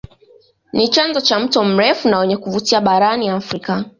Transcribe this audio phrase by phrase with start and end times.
[0.73, 3.85] Ni chanzo cha mto mrefu na wenye kuvutia barani Afrika